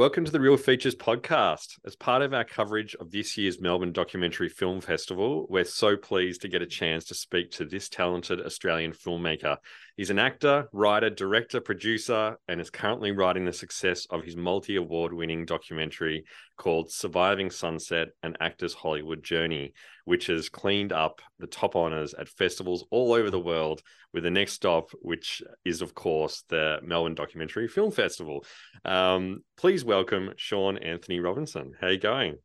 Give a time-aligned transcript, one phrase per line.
[0.00, 1.78] Welcome to the Real Features podcast.
[1.84, 6.40] As part of our coverage of this year's Melbourne Documentary Film Festival, we're so pleased
[6.40, 9.58] to get a chance to speak to this talented Australian filmmaker.
[10.00, 14.76] He's an actor, writer, director, producer, and is currently writing the success of his multi
[14.76, 16.24] award winning documentary
[16.56, 19.74] called Surviving Sunset An Actor's Hollywood Journey,
[20.06, 23.82] which has cleaned up the top honors at festivals all over the world,
[24.14, 28.46] with the next stop, which is, of course, the Melbourne Documentary Film Festival.
[28.86, 31.72] Um, please welcome Shaun Anthony Robinson.
[31.78, 32.36] How you going?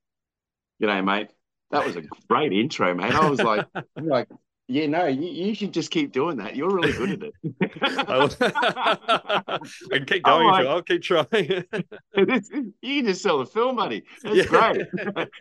[0.83, 1.29] G'day, mate.
[1.71, 3.15] That was a great intro, mate.
[3.15, 4.27] I was like, like,
[4.67, 6.55] yeah, no, you, you should just keep doing that.
[6.55, 7.33] You're really good at it.
[9.91, 10.45] I can keep going.
[10.47, 11.25] you- I'll keep trying.
[11.31, 12.49] This-
[12.81, 14.03] you can just sell the film, buddy.
[14.23, 14.45] That's Yeah.
[14.45, 14.87] great.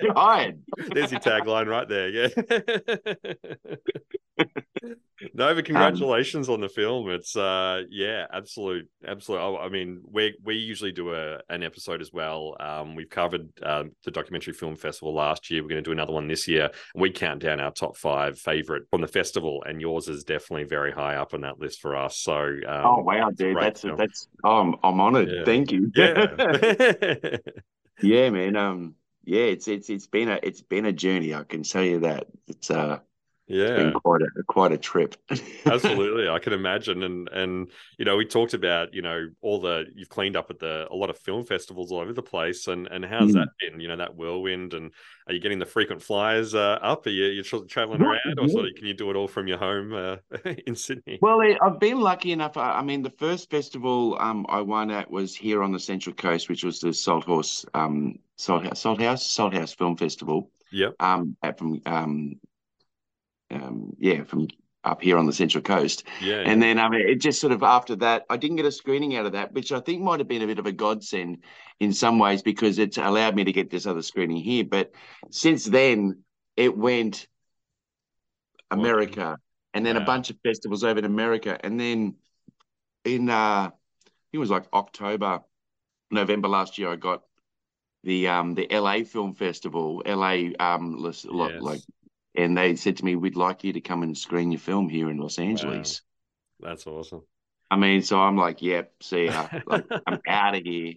[0.00, 0.60] You're hired.
[0.92, 2.08] There's your tagline right there.
[2.08, 2.28] Yeah.
[5.34, 7.10] No, Um, but congratulations on the film.
[7.10, 9.38] It's uh, yeah, absolute, absolute.
[9.38, 12.56] I, I mean, we we usually do a an episode as well.
[12.60, 15.62] Um, we've covered um, the documentary film festival last year.
[15.62, 16.70] We're going to do another one this year.
[16.94, 20.92] We count down our top five favorite from the festival, and yours is definitely very
[20.92, 22.18] high up on that list for us.
[22.18, 23.96] So, um, Oh wow, dude, that's film.
[23.96, 24.28] that's.
[24.44, 25.28] Oh, I'm, I'm honored.
[25.30, 25.44] Yeah.
[25.44, 25.90] Thank you.
[25.94, 27.36] yeah.
[28.02, 28.56] yeah, man.
[28.56, 31.34] Um, yeah, it's it's it's been a it's been a journey.
[31.34, 32.26] I can tell you that.
[32.46, 32.98] It's uh
[33.46, 33.76] yeah.
[33.76, 35.16] been quite a quite a trip.
[35.66, 39.84] Absolutely, I can imagine, and and you know, we talked about you know all the
[39.94, 42.86] you've cleaned up at the a lot of film festivals all over the place, and
[42.88, 43.34] and how's Mm.
[43.34, 43.80] that been?
[43.80, 44.90] You know, that whirlwind, and
[45.26, 47.06] are you getting the frequent flyers uh, up?
[47.06, 49.46] Are you you're tra- traveling around, or sort of can you do it all from
[49.46, 50.16] your home uh,
[50.66, 51.18] in Sydney?
[51.20, 52.56] Well, I've been lucky enough.
[52.56, 56.14] I I mean, the first festival um, I won at was here on the Central
[56.14, 60.50] Coast, which was the Salt Horse, um, Salt House, Salt House, Salt House Film Festival.
[60.72, 60.94] Yep.
[60.98, 62.34] Um, at from um,
[63.54, 64.48] um, yeah, from
[64.84, 66.04] up here on the Central Coast.
[66.18, 68.72] Yeah, And then I mean, it just sort of after that, I didn't get a
[68.72, 71.38] screening out of that, which I think might have been a bit of a godsend
[71.80, 74.64] in some ways because it's allowed me to get this other screening here.
[74.64, 74.92] But
[75.30, 76.24] since then,
[76.56, 77.26] it went
[78.74, 78.80] Wow.
[78.80, 79.38] America
[79.72, 80.02] and then Wow.
[80.02, 81.58] a bunch of festivals over in America.
[81.64, 82.16] And then
[83.04, 83.70] in, uh,
[84.32, 85.40] it was like October,
[86.10, 87.22] November last year, I got
[88.04, 91.62] the um the LA Film Festival, LA um Yes.
[91.62, 91.82] like,
[92.34, 95.10] and they said to me, "We'd like you to come and screen your film here
[95.10, 96.02] in Los Angeles."
[96.60, 97.22] that's awesome.
[97.70, 99.48] I mean, so I'm like, yep, see ya.
[99.66, 100.94] Like, I'm out of here.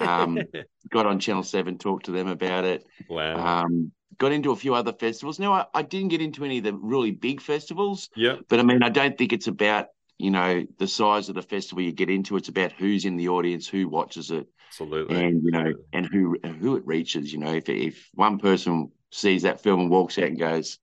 [0.00, 0.38] Um,
[0.90, 2.86] Got on Channel 7, talked to them about it.
[3.08, 3.62] wow.
[3.64, 5.38] Um, got into a few other festivals.
[5.38, 8.40] Now, I, I didn't get into any of the really big festivals, yep.
[8.48, 11.82] but I mean, I don't think it's about, you know, the size of the festival
[11.82, 12.36] you get into.
[12.36, 15.22] It's about who's in the audience, who watches it, Absolutely.
[15.22, 17.32] and, you know, and who who it reaches.
[17.32, 20.78] You know, if, if one person sees that film and walks out and goes,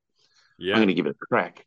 [0.58, 1.66] yeah, I'm going to give it a crack,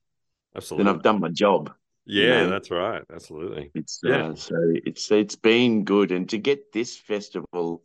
[0.57, 0.85] absolutely.
[0.85, 1.73] then I've done my job.
[2.07, 2.51] yeah, know.
[2.51, 3.03] that's right.
[3.13, 3.71] Absolutely.
[3.75, 4.29] It's Yeah.
[4.29, 7.83] uh, so it's it's been good, and to get this festival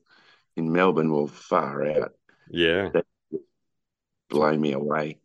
[0.56, 2.14] in Melbourne will far out
[2.50, 2.90] Yeah.
[4.40, 5.18] Blow me away.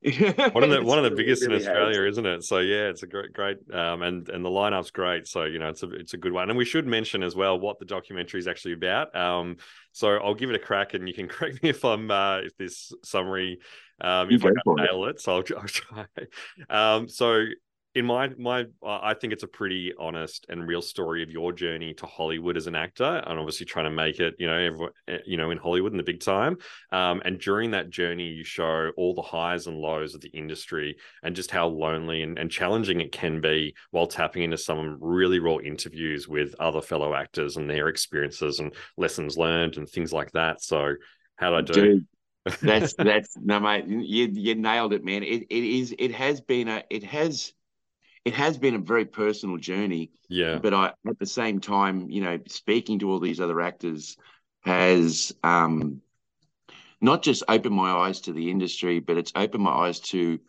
[0.52, 1.68] one of the one of the biggest really in has.
[1.68, 2.42] Australia, isn't it?
[2.42, 5.28] So yeah, it's a great, great, um, and and the lineup's great.
[5.28, 6.48] So you know, it's a it's a good one.
[6.50, 9.14] And we should mention as well what the documentary is actually about.
[9.14, 9.58] Um,
[9.92, 12.56] so I'll give it a crack, and you can correct me if I'm uh, if
[12.56, 13.60] this summary,
[14.00, 14.82] um, if I for it.
[14.82, 15.20] nail it.
[15.20, 16.06] So I'll, I'll try.
[16.68, 17.44] Um, so
[17.94, 21.94] in my my I think it's a pretty honest and real story of your journey
[21.94, 24.92] to Hollywood as an actor, and obviously trying to make it, you know, everyone,
[25.24, 26.56] you know, in Hollywood in the big time.
[26.90, 30.96] Um, and during that journey, you show all the highs and lows of the industry
[31.22, 35.38] and just how lonely and, and challenging it can be while tapping into some really
[35.38, 40.32] raw interviews with other fellow actors and their experiences and lessons learned and things like
[40.32, 40.62] that.
[40.62, 40.94] So,
[41.36, 41.82] how did I do?
[41.82, 42.06] Dude,
[42.60, 43.86] that's that's no mate.
[43.86, 45.22] You you nailed it, man.
[45.22, 45.94] It it is.
[45.98, 46.82] It has been a.
[46.90, 47.52] It has.
[48.24, 50.10] It has been a very personal journey.
[50.28, 54.16] yeah, but I at the same time, you know, speaking to all these other actors
[54.62, 56.00] has um
[57.00, 60.40] not just opened my eyes to the industry, but it's opened my eyes to,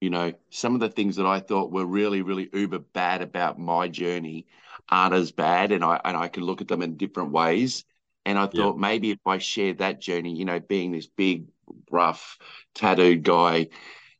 [0.00, 3.58] you know, some of the things that I thought were really, really uber bad about
[3.58, 4.46] my journey
[4.88, 7.84] aren't as bad, and I and I can look at them in different ways.
[8.24, 11.46] And I thought maybe if I shared that journey, you know, being this big,
[11.90, 12.38] rough,
[12.74, 13.68] tattooed guy,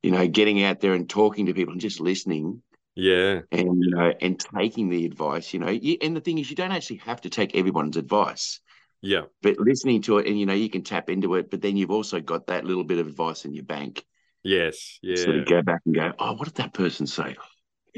[0.03, 2.63] you know, getting out there and talking to people and just listening,
[2.95, 3.41] Yeah.
[3.53, 5.53] and you know, and taking the advice.
[5.55, 8.61] You know, you, and the thing is, you don't actually have to take everyone's advice,
[9.03, 9.23] Yeah.
[9.43, 11.51] but listening to it, and you know, you can tap into it.
[11.51, 14.05] But then you've also got that little bit of advice in your bank.
[14.45, 14.99] Yes.
[15.03, 15.19] Yeah.
[15.31, 17.37] Of go back and go, oh, what did that person say?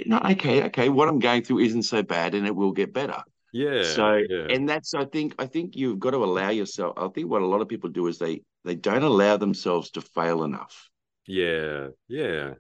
[0.07, 0.89] No, okay, okay.
[0.89, 3.23] What I'm going through isn't so bad, and it will get better.
[3.53, 3.83] yeah.
[3.83, 4.47] so yeah.
[4.55, 7.47] and that's i think i think you've got to allow yourself i think what a
[7.53, 10.89] lot of people do is they they don't allow themselves to fail enough
[11.27, 11.89] yeah.
[12.09, 12.55] Yeah.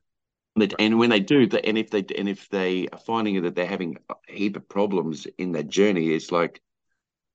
[0.78, 3.66] And when they do that and if they and if they are finding that they're
[3.66, 6.60] having a heap of problems in that journey it's like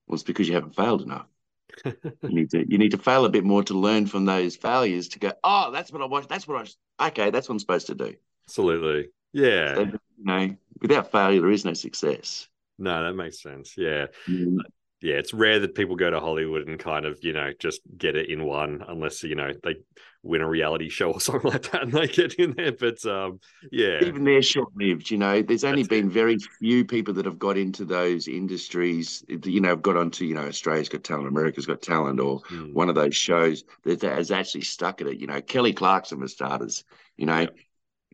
[0.05, 1.25] well it's because you haven't failed enough
[1.85, 1.93] you
[2.23, 5.19] need to you need to fail a bit more to learn from those failures to
[5.19, 6.29] go oh that's what i want.
[6.29, 6.69] that's what
[6.99, 8.13] i okay that's what i'm supposed to do
[8.47, 9.09] Absolutely.
[9.33, 9.75] Yeah.
[9.75, 13.75] so, you know without failure there is no success No, that makes sense.
[13.77, 14.07] Yeah.
[14.27, 14.57] Mm.
[15.05, 15.15] Yeah.
[15.15, 18.29] It's rare that people go to Hollywood and kind of, you know, just get it
[18.29, 19.75] in one unless, you know, they
[20.23, 22.71] win a reality show or something like that and they get in there.
[22.71, 23.39] But um,
[23.71, 23.99] yeah.
[24.01, 25.11] even they're short lived.
[25.11, 29.23] You know, there's only That's been very few people that have got into those industries.
[29.27, 32.73] You know, have got onto you know Australia's Got Talent, America's Got Talent, or Hmm.
[32.73, 35.19] one of those shows that has actually stuck at it.
[35.19, 36.83] You know, Kelly Clarkson for starters.
[37.17, 37.47] You know.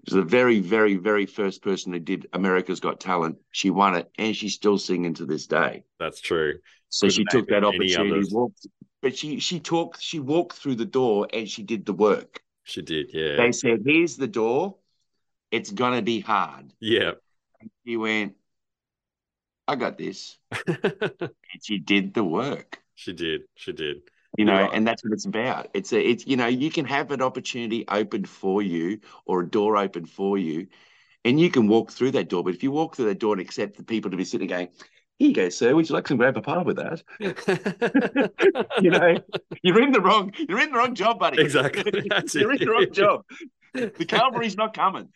[0.05, 3.37] Was the very, very, very first person who did America's Got Talent.
[3.51, 5.83] She won it, and she's still singing to this day.
[5.99, 6.55] That's true.
[6.89, 8.67] So Couldn't she took that opportunity, walked,
[9.01, 12.41] but she she talked, she walked through the door, and she did the work.
[12.63, 13.11] She did.
[13.13, 13.37] Yeah.
[13.37, 14.77] They said, "Here's the door.
[15.51, 17.11] It's gonna be hard." Yeah.
[17.85, 18.35] She went,
[19.67, 20.37] I got this.
[21.53, 23.41] And she did the work, she did.
[23.55, 24.03] She did.
[24.37, 24.69] You know, Yeah.
[24.73, 25.69] and that's what it's about.
[25.73, 29.49] It's a, it's, you know, you can have an opportunity opened for you or a
[29.49, 30.67] door open for you,
[31.25, 32.43] and you can walk through that door.
[32.43, 34.69] But if you walk through that door and accept the people to be sitting going,
[35.19, 37.03] here you go, sir, would you like some grab a pie with that?
[38.81, 39.17] You know,
[39.61, 41.41] you're in the wrong, you're in the wrong job, buddy.
[41.41, 41.91] Exactly.
[42.09, 42.61] That's you're it.
[42.61, 43.25] in the wrong job.
[43.73, 45.09] The cavalry's not coming.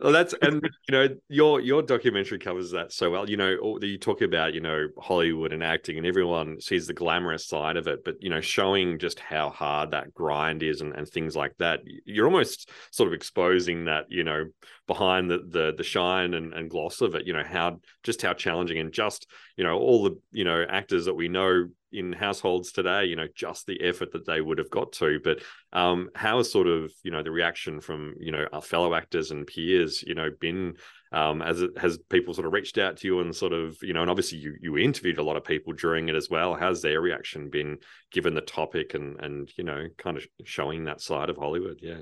[0.00, 3.28] Well, that's and you know your your documentary covers that so well.
[3.28, 7.46] You know, you talk about you know Hollywood and acting, and everyone sees the glamorous
[7.46, 11.08] side of it, but you know, showing just how hard that grind is and, and
[11.08, 11.80] things like that.
[12.04, 14.44] You're almost sort of exposing that you know
[14.88, 17.26] behind the the the shine and, and gloss of it.
[17.26, 21.04] You know how just how challenging and just you know all the you know actors
[21.04, 23.04] that we know in households today.
[23.04, 25.42] You know just the effort that they would have got to, but
[25.72, 29.30] um, how has sort of you know the reaction from you know our fellow actors
[29.30, 30.74] and peers you know been
[31.12, 33.92] um, as it has people sort of reached out to you and sort of you
[33.92, 36.82] know and obviously you you interviewed a lot of people during it as well how's
[36.82, 37.78] their reaction been
[38.10, 42.00] given the topic and and you know kind of showing that side of hollywood yeah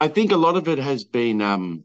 [0.00, 1.84] I think a lot of it has been, um,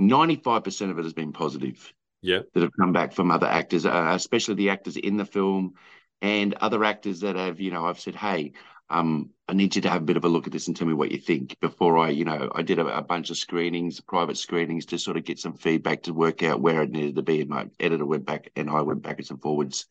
[0.00, 1.92] 95% of it has been positive.
[2.22, 5.74] yeah that have come back from other actors, uh, especially the actors in the film
[6.22, 8.52] and other actors that have, you know, I've said, hey,
[8.90, 10.86] um, I need you to have a bit of a look at this and tell
[10.86, 14.00] me what you think before I, you know, I did a, a bunch of screenings,
[14.00, 17.22] private screenings to sort of get some feedback to work out where it needed to
[17.22, 17.40] be.
[17.40, 19.86] And my editor went back and I went backwards and forwards.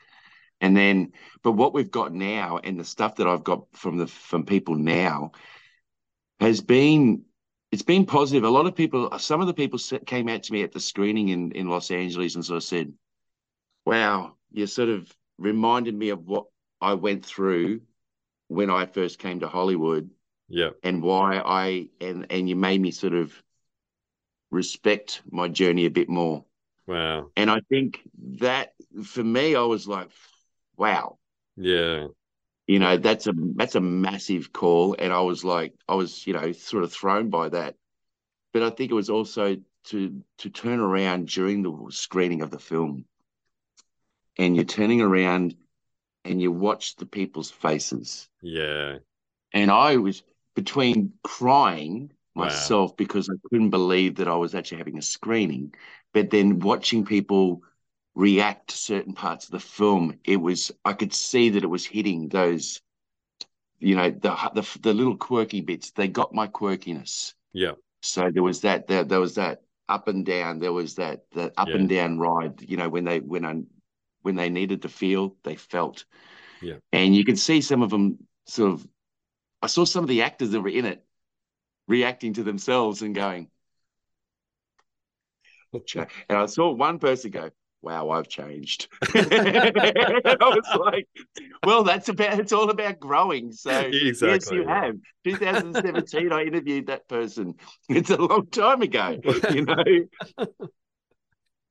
[0.62, 4.08] And then, but what we've got now and the stuff that I've got from the
[4.08, 5.32] from people now
[6.42, 7.24] has been
[7.72, 8.44] it's been positive.
[8.44, 11.30] A lot of people, some of the people came out to me at the screening
[11.30, 12.94] in, in Los Angeles and sort of said,
[13.86, 16.46] Wow, you sort of reminded me of what
[16.82, 17.82] I went through
[18.48, 20.10] when I first came to Hollywood
[20.50, 23.34] yeah and why I and and you made me sort of
[24.52, 26.46] respect my journey a bit more.
[26.88, 28.02] wow And I think
[28.40, 28.74] that
[29.04, 30.10] for me, I was like,
[30.78, 31.18] wow,
[31.56, 32.08] yeah
[32.70, 34.96] you know that's a that's a massive call.
[35.00, 37.76] And i was like i was you know sort of thrown by that.
[38.54, 42.60] But i think it was also to to turn around during the screening of the
[42.60, 43.06] film.
[44.38, 45.56] And you're turning around
[46.24, 48.30] and you watch the people's faces.
[48.42, 49.00] Yeah.
[49.54, 50.24] And i was
[50.56, 52.46] between crying Wow.
[52.46, 55.74] myself because i couldn't believe that i was actually having a screening
[56.14, 57.64] but then watching people
[58.20, 60.20] react to certain parts of the film.
[60.26, 62.82] It was i could see that it was hitting those
[63.80, 65.92] you know the the, the little quirky bits.
[65.92, 67.34] They got my quirkiness.
[67.54, 67.74] Yeah.
[68.02, 70.60] So there was that there, there was that up and down.
[70.60, 71.76] There was that that up Yeah.
[71.76, 73.62] and down ride you know when they when i
[74.22, 76.06] when they needed to feel they felt.
[76.62, 76.76] Yeah.
[76.92, 78.86] and you could see some of them sort of
[79.62, 81.06] i saw some of the actors that were in it
[81.88, 83.48] reacting to themselves and going
[85.96, 87.50] and i saw one person go
[87.82, 88.88] wow i've changed.
[89.14, 91.08] I was like
[91.66, 93.52] well that's about it's all about growing.
[93.52, 94.86] So yes you yeah.
[94.86, 94.96] have.
[95.26, 97.56] 2017 i interviewed that person.
[97.88, 99.18] It's a long time ago
[99.54, 100.48] you know?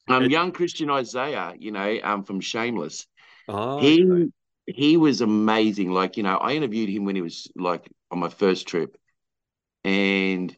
[0.09, 3.07] Um young christian isaiah you know um from shameless
[3.49, 4.31] oh, he okay.
[4.67, 5.93] he was amazing.
[5.93, 8.97] Like you know i interviewed him when he was like on my first trip.
[9.85, 10.55] And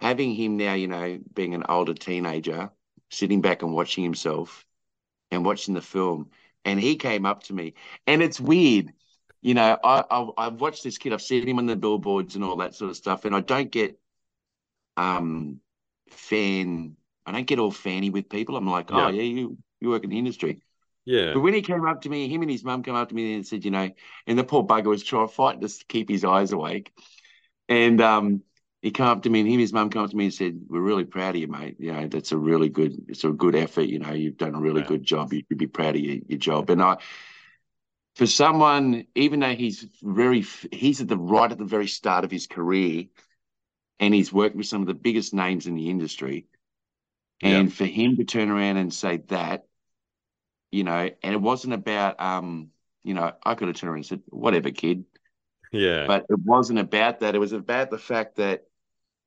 [0.00, 2.70] having him now, you know, being an older teenager,
[3.10, 4.66] sitting back and watching himself
[5.30, 6.30] and watching the film,
[6.64, 7.74] and he came up to me,
[8.06, 8.92] and it's weird.
[9.42, 11.12] You know, I, I I've watched this kid.
[11.12, 13.70] I've seen him on the billboards and all that sort of stuff, and I don't
[13.70, 13.98] get
[14.96, 15.60] um
[16.10, 16.96] fan.
[17.24, 18.56] I don't get all fanny with people.
[18.56, 19.10] I'm like, oh Yeah.
[19.10, 20.62] yeah, you you work in the industry.
[21.04, 21.34] Yeah.
[21.34, 23.34] But when he came up to me, him and his mum came up to me
[23.34, 23.90] and said, you know,
[24.26, 26.92] and the poor bugger was trying to fighting to keep his eyes awake.
[27.68, 28.42] And um,
[28.86, 30.32] he came up to me and him and his mum came up to me and
[30.34, 31.74] said, We're really proud of you, mate.
[31.80, 33.82] You know, that's a really good, it's a good effort.
[33.88, 34.86] You know, you've done a really Yeah.
[34.86, 35.32] good job.
[35.32, 36.70] You should be proud of your, your job.
[36.70, 36.98] And I,
[38.14, 42.30] for someone, even though he's very, he's at the right at the very start of
[42.30, 43.06] his career
[43.98, 46.46] and he's worked with some of the biggest names in the industry.
[47.42, 47.58] Yeah.
[47.58, 49.66] And for him to turn around and say that,
[50.70, 52.70] you know, and it wasn't about, um,
[53.02, 55.06] you know, I could have turned around and said, whatever, kid.
[55.72, 56.06] Yeah.
[56.06, 57.34] But it wasn't about that.
[57.34, 58.62] It was about the fact that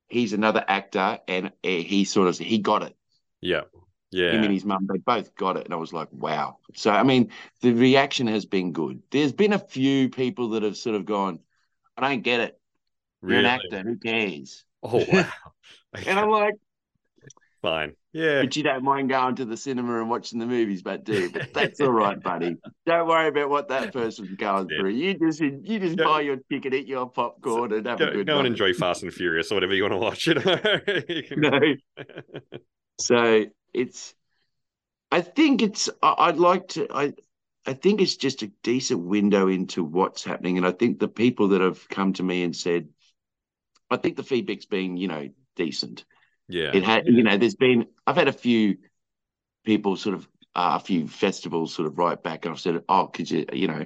[0.10, 2.96] he's another actor and he sort of, he got it.
[3.42, 3.62] yeah.
[4.12, 4.32] Yeah.
[4.34, 5.66] Him and his mum, they both got it.
[5.66, 6.58] And I was like, wow.
[6.76, 9.04] So, I mean, the reaction has been good.
[9.12, 11.40] There's been a few people that have sort of gone,
[11.96, 12.60] I don't get it.
[13.28, 13.40] You're Really?
[13.40, 13.84] an actor.
[13.84, 14.66] Who cares?
[14.82, 15.32] Oh wow.
[16.06, 16.56] And I'm like,
[17.62, 17.96] Fine.
[18.12, 18.42] Yeah.
[18.42, 21.30] but you don't mind going to the cinema and watching the movies, but do.
[21.30, 22.58] But that's all right, buddy.
[22.86, 24.80] Don't worry about what that person's going Yeah.
[24.80, 24.90] through.
[24.92, 28.26] You just you just Go- buy your ticket, eat your popcorn, and have a good
[28.28, 30.26] go and enjoy Fast and Furious or whatever you want to watch.
[30.28, 30.56] You know.
[31.08, 31.60] You can- No.
[33.00, 34.14] So it's,
[35.12, 35.90] I think it's.
[36.04, 36.88] I'd like to.
[36.94, 37.14] I,
[37.66, 41.50] I think it's just a decent window into what's happening, and I think the people
[41.50, 42.90] that have come to me and said,
[43.90, 46.06] I think the feedback's been, you know, decent.
[46.50, 46.72] Yeah.
[46.74, 47.88] It had, you know, there's been.
[48.06, 48.78] I've had a few
[49.66, 53.08] people sort of, uh, a few festivals sort of write back, and I've said, oh,
[53.08, 53.86] could you, you know,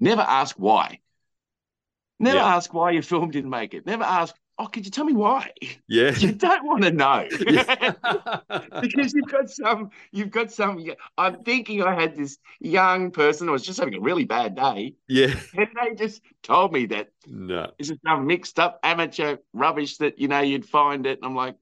[0.00, 1.00] never ask why.
[2.18, 2.56] Never Yeah.
[2.56, 3.84] ask why your film didn't make it.
[3.84, 5.50] Never ask, oh, could you tell me why?
[5.86, 6.12] Yeah.
[6.18, 7.28] you don't want to know.
[8.80, 10.82] Because you've got some, you've got some.
[11.18, 14.94] I'm thinking I had this young person who was just having a really bad day,
[15.08, 15.34] yeah.
[15.56, 17.70] and they just told me that No.
[17.78, 21.18] this is some mixed up amateur rubbish that you know you'd find it.
[21.18, 21.56] And I'm like,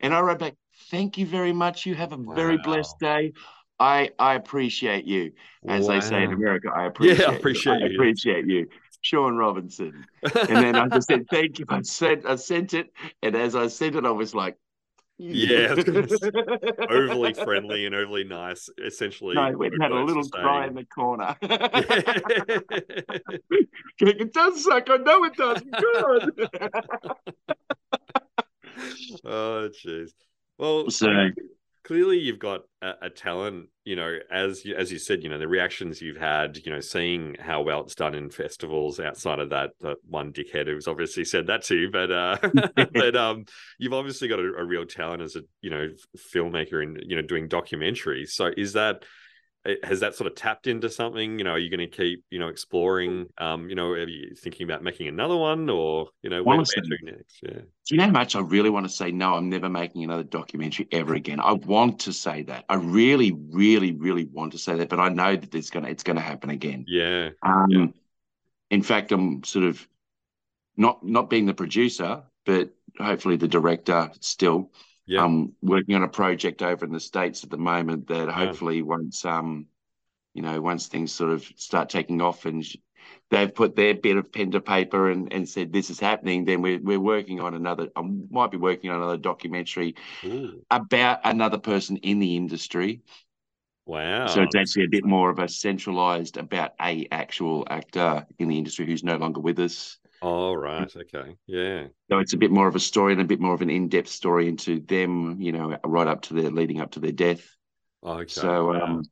[0.00, 0.54] and I wrote back,
[0.90, 1.86] thank you very much.
[1.86, 2.62] You have a very Wow.
[2.64, 3.32] blessed day.
[3.78, 5.32] I I appreciate you,
[5.66, 6.70] as they say in America.
[6.74, 7.18] I appreciate.
[7.20, 7.38] Yeah, I you.
[7.38, 8.68] appreciate I appreciate you,
[9.00, 10.06] Shaun Robinson.
[10.22, 11.64] And then I just said, thank you.
[11.68, 12.92] I sent I sent it,
[13.22, 14.58] and as I sent it, I was like,
[15.16, 16.30] Yeah, I was gonna say,
[16.90, 18.68] overly friendly and overly nice.
[18.78, 21.36] Essentially, No, and had a little cry in the corner.
[24.02, 24.88] It does suck.
[24.88, 25.62] I know it does.
[25.80, 26.30] God.
[29.24, 30.10] oh, jeez.
[30.58, 31.08] Well, So
[31.84, 33.68] clearly you've got a, a talent.
[33.84, 36.58] You know, as you, as you said, you know the reactions you've had.
[36.64, 40.66] You know, seeing how well it's done in festivals outside of that, that one dickhead
[40.66, 41.90] who's obviously said that to you.
[41.90, 42.38] But uh,
[42.92, 43.44] but um,
[43.78, 47.22] you've obviously got a, a real talent as a you know filmmaker and you know
[47.22, 48.30] doing documentaries.
[48.30, 49.04] So is that
[49.82, 51.38] has that sort of tapped into something?
[51.38, 53.26] You know, are you going to keep you know exploring?
[53.38, 56.56] Um, you know, are you thinking about making another one, or you know, where, where
[56.56, 57.40] Honestly, to next?
[57.42, 59.34] Yeah, Do you know how much I really want to say no?
[59.34, 61.40] I'm never making another documentary ever again.
[61.40, 62.64] I want to say that.
[62.68, 66.02] I really, really, really want to say that, but I know that it's gonna it's
[66.02, 66.84] gonna happen again.
[66.88, 67.86] yeah, Um, Yeah.
[68.70, 69.86] In fact, I'm sort of
[70.76, 74.70] not not being the producer, but hopefully the director still.
[75.10, 75.24] Yeah.
[75.24, 78.36] I'm working on a project over in the states at the moment that Wow.
[78.38, 79.66] hopefully once um,
[80.34, 82.76] you know, once things sort of start taking off and sh-
[83.30, 86.62] they've put their bit of pen to paper and, and said this is happening, then
[86.62, 87.90] we're we're working on another.
[87.96, 93.02] I might be working on another documentary Ooh, about another person in the industry.
[93.86, 94.26] wow.
[94.26, 98.58] So it's actually a bit more of a centralized about a actual actor in the
[98.58, 99.99] industry who's no longer with us.
[100.22, 100.90] All right.
[100.94, 101.36] Okay.
[101.46, 101.86] Yeah.
[102.10, 104.08] So it's a bit more of a story and a bit more of an in-depth
[104.08, 107.56] story into them, you know, right up to their leading up to their death.
[108.02, 108.26] Oh, okay.
[108.26, 108.84] So wow.
[108.84, 109.02] um,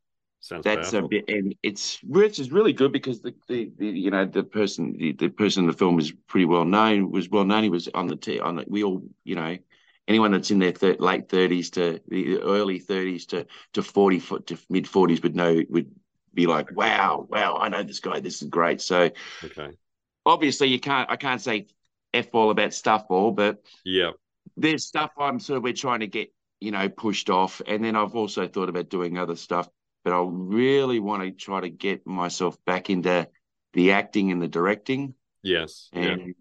[0.41, 1.07] sounds that's powerful.
[1.07, 4.43] a bit, and it's which is really good because the, the, the you know the
[4.43, 7.63] person the, the person in the film is pretty well known was well known.
[7.63, 9.57] He was on the t on the, we all you know
[10.09, 14.49] anyone that's in their thir- late thirties to the early thirties to to forty foot
[14.49, 15.91] to mid forties would know would
[16.35, 18.81] be like wow wow I know this guy this is great.
[18.81, 19.11] So
[19.45, 19.77] Okay.
[20.29, 21.67] Obviously you can't I can't say
[22.15, 24.13] f ball about stuff ball, but Yeah.
[24.57, 27.97] there's stuff I'm sort of we're trying to get you know pushed off, and then
[27.97, 29.69] I've also thought about doing other stuff,
[30.05, 33.29] but I really want to try to get myself back into
[33.73, 35.89] the acting and the directing, Yes.
[35.93, 36.01] Yeah.
[36.13, 36.35] and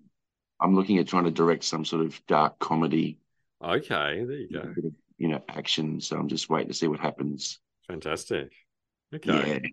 [0.60, 3.20] I'm looking at trying to direct some sort of dark comedy,
[3.64, 4.24] Okay.
[4.26, 4.60] There you go.
[4.60, 6.00] of, you know, action.
[6.02, 7.60] So I'm just waiting to see what happens.
[7.88, 8.54] Fantastic.
[9.14, 9.62] Okay.
[9.64, 9.70] Yeah,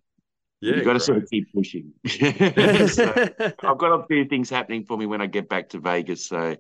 [0.65, 0.77] Yeah.
[0.77, 1.93] you got to sort of keep pushing.
[2.07, 3.29] so
[3.63, 6.57] I've got a few things happening for me when I get back to Vegas, so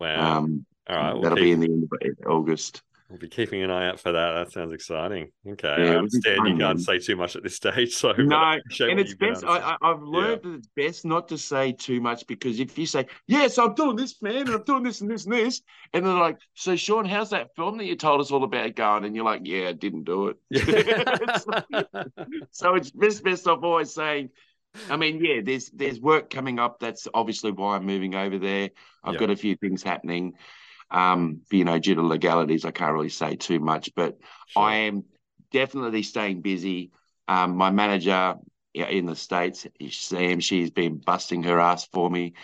[0.00, 0.38] wow.
[0.38, 2.82] um, All right, we'll That'll keep- be in the end of August.
[3.14, 4.32] We'll be keeping an eye out for that.
[4.32, 5.30] That sounds exciting.
[5.48, 7.94] Okay, Yeah, I understand you can't say too much at this stage.
[7.94, 9.44] So, No, and it's best.
[9.46, 13.06] I, I've learned that it's best not to say too much because if you say,
[13.28, 16.12] "Yes, I'm doing this, man, and I'm doing this and this and this," and they're
[16.12, 19.24] like, "So, Shaun, how's that film that you told us all about going?" And you're
[19.24, 20.36] like, "Yeah, I didn't do it."
[22.50, 24.30] so it's best best off always saying.
[24.90, 26.80] I mean, yeah, there's there's work coming up.
[26.80, 28.70] That's obviously why I'm moving over there.
[29.04, 29.20] I've Yeah.
[29.20, 30.32] got a few things happening.
[30.90, 34.18] Um, you know, due to legalities, I can't really say too much, but
[34.56, 35.04] I am
[35.50, 36.90] definitely staying busy.
[37.26, 38.36] Um, my manager
[38.74, 42.34] in the States, Sam, she's been busting her ass for me.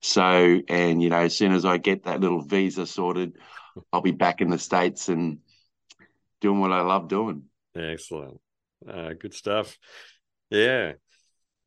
[0.00, 3.36] So, and, you know, as soon as I get that little visa sorted,
[3.92, 5.38] I'll be back in the States and
[6.40, 7.44] doing what I love doing.
[7.74, 8.40] Excellent.
[8.88, 9.76] Uh, good stuff.
[10.50, 10.92] Yeah.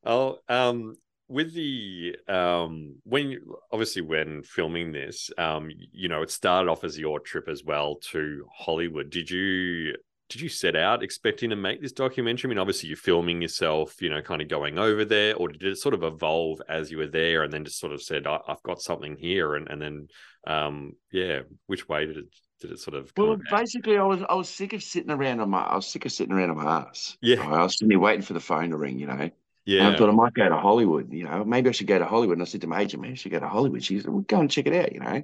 [0.05, 0.95] Oh, um,
[1.31, 3.39] with the um, when
[3.71, 7.95] obviously when filming this, um, you know, it started off as your trip as well
[8.11, 9.09] to Hollywood.
[9.09, 9.95] Did you
[10.29, 12.47] did you set out expecting to make this documentary?
[12.47, 15.63] I mean, obviously you're filming yourself, you know, kind of going over there, or did
[15.63, 18.39] it sort of evolve as you were there, and then just sort of said, I-
[18.47, 20.07] "I've got something here," and and then,
[20.47, 22.25] um, yeah, which way did it
[22.61, 23.11] did it sort of?
[23.17, 26.05] Well, basically, I was I was sick of sitting around on my I was sick
[26.05, 27.17] of sitting around on my ass.
[27.21, 27.41] Yeah.
[27.41, 28.99] I was sitting there waiting for the phone to ring.
[28.99, 29.31] You know,
[29.77, 31.11] And yeah, I thought I might go to Hollywood.
[31.13, 32.37] You know, maybe I should go to Hollywood.
[32.37, 34.21] And I said to my agent, "Maybe I should go to Hollywood." She said, "Well,
[34.21, 35.23] go and check it out." You know.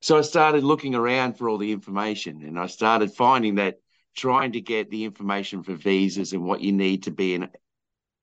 [0.00, 3.80] So I started looking around for all the information, and I started finding that
[4.16, 7.48] trying to get the information for visas and what you need to be in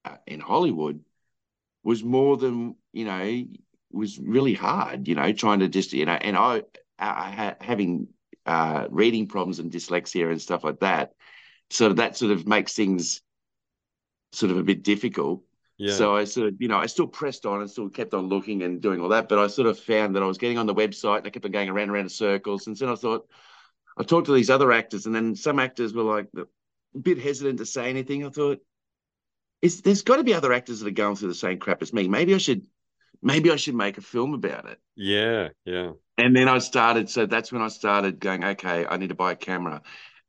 [0.06, 1.04] uh, in Hollywood
[1.84, 3.46] was more than you know
[3.92, 5.08] was really hard.
[5.08, 6.64] You know, trying to just you know, and I,
[7.00, 8.08] I ha- having
[8.46, 11.14] uh, reading problems and dyslexia and stuff like that,
[11.70, 13.22] so that sort of makes things
[14.34, 15.44] sort of a bit difficult.
[15.78, 18.28] yeah, So I sort of, you know, I still pressed on and still kept on
[18.28, 19.30] looking and doing all that.
[19.30, 21.46] But I sort of found that I was getting on the website and I kept
[21.46, 22.68] on going around and around in circles.
[22.68, 23.28] And then I thought,
[23.98, 27.60] I talked to these other actors, and then some actors were like a bit hesitant
[27.60, 28.26] to say anything.
[28.26, 28.60] I thought,
[29.62, 32.08] there's got to be other actors that are going through the same crap as me.
[32.08, 32.66] Maybe I should,
[33.22, 34.80] maybe I should make a film about it.
[34.96, 39.10] yeah, yeah, And then I started, so that's when I started going, okay, I need
[39.10, 39.82] to buy a camera.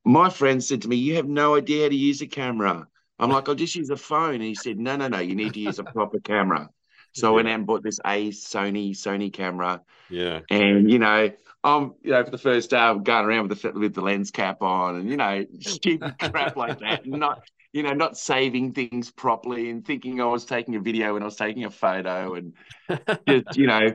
[0.04, 2.86] My friend said to me, You have no idea how to use a camera.
[3.18, 4.34] I'm like, I'll just use a phone.
[4.34, 6.70] And he said, No, no, no, you need to use a proper camera.
[7.12, 9.82] So I went out and bought this A Sony Sony camera.
[10.08, 11.30] yeah, And, you know,
[11.62, 14.30] I'm, you know, for the first day, I'm going around with the with the lens
[14.30, 17.06] cap on and, you know, stupid crap like that.
[17.06, 21.22] Not, you know, not saving things properly and thinking I was taking a video when
[21.22, 22.54] I was taking a photo and
[23.28, 23.94] just, you know,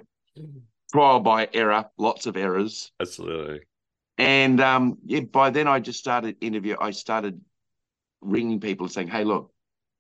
[0.92, 2.92] trial by error, lots of errors.
[3.00, 3.62] absolutely.
[4.18, 6.76] And um, yeah, by then I just started interview.
[6.80, 7.42] I started
[8.22, 9.52] ringing people saying, "Hey, look,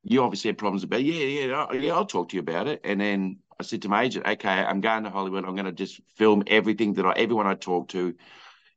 [0.03, 1.01] you obviously have problems about.
[1.01, 1.05] It.
[1.05, 1.93] Yeah, yeah, I'll- yeah.
[1.93, 4.81] I'll talk to you about it." And then I said to my agent, "Okay, I'm
[4.81, 5.45] going to Hollywood.
[5.45, 8.15] I'm going to just film everything that I, everyone I talk to."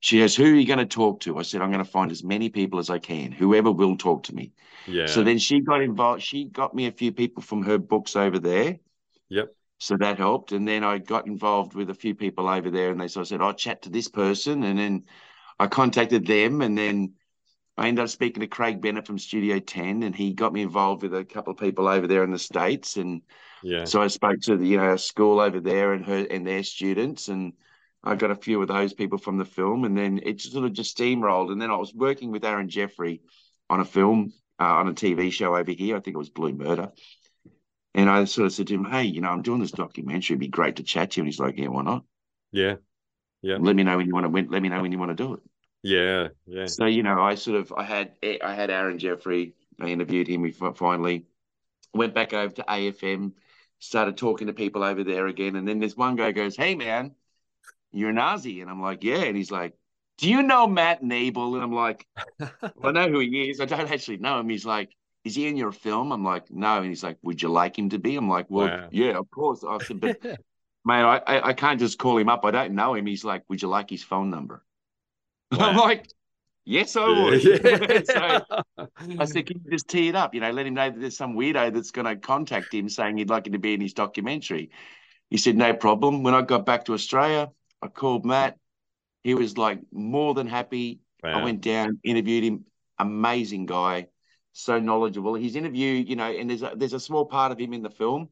[0.01, 2.11] She goes, "Who are you going to talk to?" I said, "I'm going to find
[2.11, 3.33] as many people as I can.
[3.33, 4.53] Whoever will talk to me."
[4.87, 5.07] Yeah.
[5.07, 6.23] So then she got involved.
[6.23, 8.81] She got me a few people from her books over there.
[9.29, 9.55] Yep.
[9.79, 10.53] So that helped.
[10.53, 13.25] And then I got involved with a few people over there and they so I
[13.25, 14.63] said, I'll chat to this person.
[14.63, 15.05] And then
[15.59, 17.15] I contacted them and then
[17.77, 21.03] I ended up speaking to Craig Bennett from Studio 10 and he got me involved
[21.03, 22.97] with a couple of people over there in the States.
[22.97, 23.23] And
[23.63, 23.85] yeah.
[23.85, 26.63] so I spoke to the, you know, a school over there and her and their
[26.63, 27.55] students and
[28.05, 30.73] I got a few of those people from the film and then it sort of
[30.73, 31.51] just steamrolled.
[31.51, 33.23] And then I was working with Aaron Jeffery
[33.71, 35.97] on a film, uh, on a TV show over here.
[35.97, 36.93] I think it was Blue Murder.
[37.95, 40.35] And I sort of said to him, Hey, you know, I'm doing this documentary.
[40.35, 41.23] It'd be great to chat to you.
[41.23, 42.05] And he's like, Yeah, why not?
[42.51, 42.77] Yeah.
[43.41, 43.59] Yeah.
[43.61, 45.35] Let me know when you want to let me know when you want to do
[45.35, 45.41] it.
[45.83, 46.29] Yeah.
[46.47, 46.67] Yeah.
[46.67, 49.55] So, you know, I sort of I had I had Aaron Jeffery.
[49.81, 51.27] I interviewed him we finally
[51.93, 53.33] went back over to AFM,
[53.81, 55.57] started talking to people over there again.
[55.57, 57.15] And then this one guy goes, Hey man,
[57.93, 58.63] you're an Aussie.
[58.63, 59.23] And I'm like, Yeah.
[59.25, 59.75] And he's like,
[60.19, 61.55] Do you know Matt Nable?
[61.55, 62.07] And I'm like,
[62.39, 62.51] well,
[62.85, 63.61] I know who he is.
[63.61, 64.49] I don't actually know him.
[64.49, 66.13] He's like, Is he in your film?
[66.13, 66.79] I'm like, No.
[66.79, 68.15] And he's like, Would you like him to be?
[68.17, 68.89] I'm like, Well, Wow.
[68.93, 69.65] yeah, of course.
[69.69, 70.19] I said, But
[70.85, 72.45] man, I, I, I can't just call him up.
[72.45, 73.07] I don't know him.
[73.07, 74.65] He's like, Would you like his phone number?
[75.53, 76.07] I'm like,
[76.65, 77.43] Yes, I would.
[77.43, 78.03] Yeah.
[78.05, 78.87] so
[79.19, 80.35] I said, Can you just tee it up?
[80.35, 83.17] You know, let him know that there's some weirdo that's going to contact him saying
[83.17, 84.71] he'd like him to be in his documentary.
[85.29, 86.23] He said, No problem.
[86.23, 88.59] When I got back to Australia, I called Matt.
[89.25, 91.01] He was like more than happy.
[91.25, 92.65] I went down, interviewed him.
[92.99, 94.09] Amazing guy,
[94.53, 95.35] so knowledgeable.
[95.35, 97.91] His interview, you know, and there's a, there's a small part of him in the
[97.91, 98.29] film,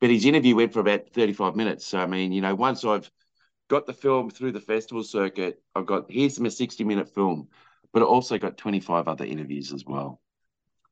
[0.00, 1.86] but his interview went for about 35 minutes.
[1.86, 3.10] So I mean, you know, once I've
[3.74, 7.48] got the film through the festival circuit, I've got here's my 60 minute film,
[7.92, 10.20] but I also got 25 other interviews as well.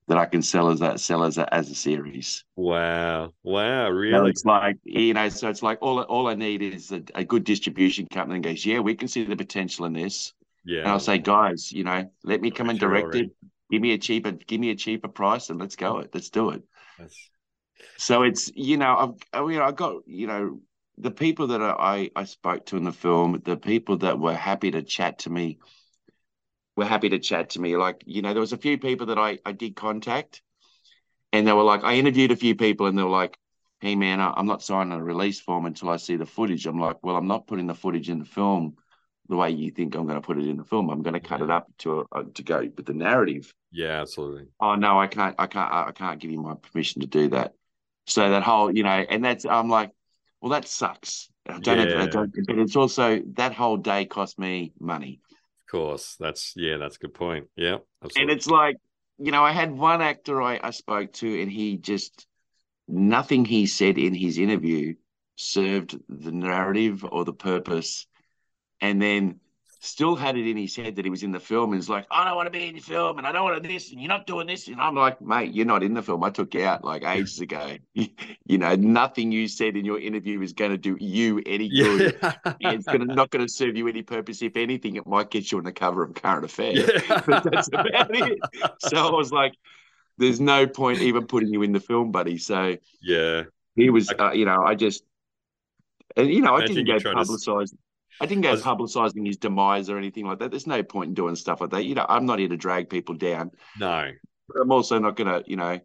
[0.08, 2.44] that I can sell as that sell as a, as a series.
[2.56, 3.32] Wow.
[3.42, 3.90] Wow.
[4.12, 4.30] So Really?
[4.30, 7.44] it's like you know, so it's like all all I need is a, a good
[7.44, 10.80] distribution company that goes, yeah, we can see the potential in this, Yeah.
[10.82, 13.30] and I'll say, guys, you know, let me come and direct it.
[13.70, 16.10] Give me a cheaper, give me a cheaper price, and let's go it.
[16.12, 16.62] Let's do it.
[16.98, 17.30] That's-
[17.98, 20.60] So it's you know I've I mean I got you know
[21.00, 24.70] the people that I I spoke to in the film, the people that were happy
[24.70, 25.58] to chat to me,
[26.76, 27.76] were happy to chat to me.
[27.76, 30.42] Like you know there was a few people that I I did contact,
[31.32, 33.38] and they were like I interviewed a few people and they were like,
[33.80, 36.66] hey man, I, I'm not signing a release form until I see the footage.
[36.66, 38.76] I'm like, well I'm not putting the footage in the film
[39.28, 40.90] the way you think I'm going to put it in the film.
[40.90, 44.48] I'm going to cut it up to uh, to go with the narrative yeah, absolutely.
[44.60, 47.54] oh no, I can't, I can't, I can't give you my permission to do that.
[48.06, 49.90] So that whole, you know, and that's, I'm like,
[50.40, 51.28] well, that sucks.
[51.48, 52.06] I don't, have, I Yeah.
[52.06, 55.20] don't, but it's also that whole day cost me money,
[55.66, 56.16] Of course.
[56.18, 57.48] That's yeah, that's a good point.
[57.56, 57.78] Yeah.
[58.02, 58.22] absolutely.
[58.22, 58.76] and it's like,
[59.18, 62.26] you know, I had one actor I, I spoke to, and he just
[62.88, 64.94] nothing he said in his interview
[65.36, 68.06] served the narrative or the purpose,
[68.80, 69.40] and then
[69.80, 72.06] still had it in his head that he was in the film and was like,
[72.10, 74.00] I don't want to be in the film and I don't want to this and
[74.00, 74.68] you're not doing this.
[74.68, 76.22] And I'm like, mate, you're not in the film.
[76.22, 77.76] I took you out like ages ago.
[77.94, 82.18] you know, nothing you said in your interview is going to do you any good.
[82.22, 82.34] yeah.
[82.60, 84.42] It's gonna not going to serve you any purpose.
[84.42, 86.78] If anything, it might get you on the cover of Current Affairs.
[86.78, 87.22] Yeah.
[87.26, 88.38] but that's about it.
[88.80, 89.54] So I was like,
[90.18, 92.36] there's no point even putting you in the film, buddy.
[92.36, 93.44] So yeah.
[93.76, 95.02] he was, uh, you know, I just,
[96.16, 97.72] and you know, I didn't go trying to publicize.
[98.20, 100.50] I didn't go publicizing his demise or anything like that.
[100.50, 101.84] There's no point in doing stuff like that.
[101.84, 103.50] You know, I'm not here to drag people down.
[103.78, 104.10] No.
[104.48, 105.78] But I'm also not gonna, you know,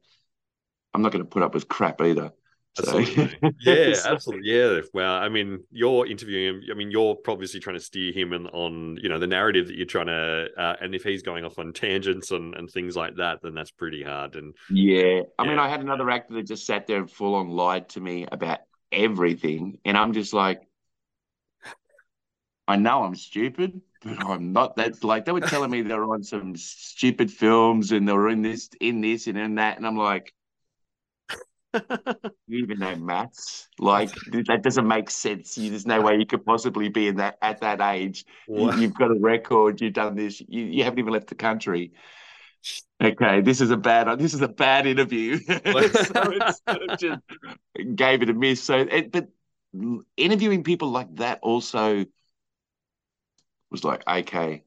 [0.94, 2.32] I'm not gonna put up with crap either.
[2.78, 3.38] So, Absolutely.
[3.62, 4.52] Yeah, So- absolutely.
[4.52, 4.82] Yeah.
[4.94, 6.62] Well, I mean, you're interviewing him.
[6.70, 9.78] I mean, you're obviously trying to steer him in, on, you know, the narrative that
[9.78, 13.16] you're trying to, uh, and if he's going off on tangents and, and things like
[13.16, 14.36] that, then that's pretty hard.
[14.36, 15.22] And Yeah.
[15.40, 18.02] I mean, I had another actor that just sat there and full on lied to
[18.02, 18.60] me about
[18.92, 19.80] everything.
[19.86, 20.62] And I'm just like,
[22.68, 24.76] I know I'm stupid, but I'm not.
[24.78, 25.04] that.
[25.04, 28.70] like they were telling me they're on some stupid films and they were in this,
[28.80, 29.78] in this, and in that.
[29.78, 30.34] And I'm like,
[32.48, 33.68] you even know maths?
[33.80, 34.10] Like
[34.48, 35.58] that doesn't make sense.
[35.58, 38.26] You, there's no way you could possibly be in that at that age.
[38.48, 39.82] You, you've got a record.
[39.82, 40.42] You've done this.
[40.48, 41.92] You, you haven't even left the country.
[43.04, 44.18] Okay, this is a bad.
[44.20, 45.38] This is a bad interview.
[45.40, 47.22] so it's sort of just
[47.96, 48.64] gave it a miss.
[48.64, 49.28] So, it, but
[50.18, 52.06] interviewing people like that also
[53.72, 54.64] was like okay.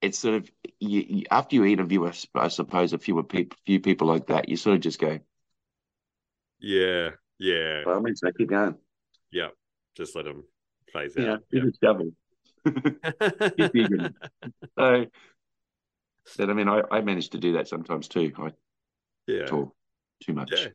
[0.00, 3.78] It's sort of you, you, after you interview, I, I suppose, a few people, few
[3.78, 5.20] people like that, you sort of just go,
[6.62, 7.10] yeah.
[7.38, 7.82] Yeah.
[7.84, 8.76] "Well, I mean, so keep going."
[9.30, 9.48] Yeah.
[9.96, 10.44] Just let him
[10.90, 11.42] plays You know, out.
[11.50, 12.10] you just double.
[12.64, 14.14] Keep digging.
[14.78, 15.06] So,
[16.38, 18.32] but I mean, I, I managed to do that sometimes too.
[18.38, 18.52] I
[19.26, 19.46] yeah.
[19.46, 19.74] talk
[20.24, 20.52] too much.
[20.52, 20.68] Yeah.